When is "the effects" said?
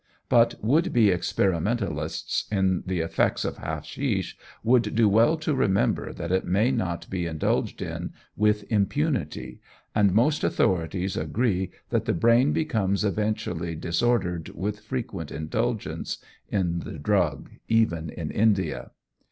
2.87-3.45